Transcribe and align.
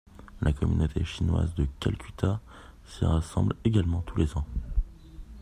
La 0.41 0.51
communauté 0.51 1.05
chinoise 1.05 1.53
de 1.53 1.67
Calcutta 1.79 2.39
s’y 2.87 3.05
rassemble 3.05 3.55
également 3.63 4.01
tous 4.01 4.17
les 4.17 4.35
ans. 4.35 4.47